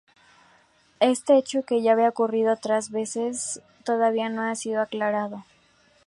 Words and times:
Este 0.99 1.37
hecho, 1.37 1.61
que 1.61 1.83
ya 1.83 1.91
había 1.91 2.09
ocurrido 2.09 2.51
otras 2.51 2.89
veces, 2.89 3.61
todavía 3.85 4.29
no 4.29 4.41
ha 4.41 4.55
sido 4.55 4.81
aclarado. 4.81 5.43